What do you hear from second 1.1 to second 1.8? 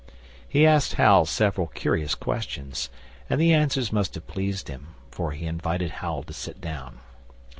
several